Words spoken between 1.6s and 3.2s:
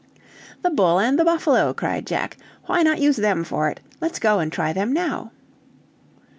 cried Jack. "Why not use